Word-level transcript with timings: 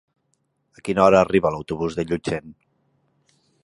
A 0.79 0.83
quina 0.89 1.03
hora 1.03 1.21
arriba 1.27 1.53
l'autobús 1.57 2.01
de 2.01 2.09
Llutxent? 2.09 2.53